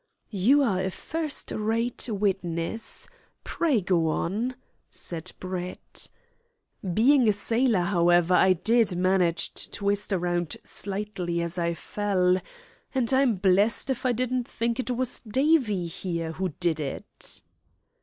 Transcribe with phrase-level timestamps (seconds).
[0.31, 3.07] "You are a first rate witness.
[3.43, 4.55] Pray go on,"
[4.89, 6.07] said Brett.
[6.91, 12.41] "Being a sailor, however, I did manage to twist round slightly as I fell,
[12.95, 17.43] and I'm blessed if I didn't think it was Davie here who did it."